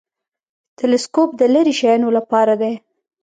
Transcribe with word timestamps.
تلسکوپ 0.77 1.29
د 1.39 1.41
لیرې 1.53 1.73
شیانو 1.79 2.09
لپاره 2.17 2.53
دی 2.61 2.73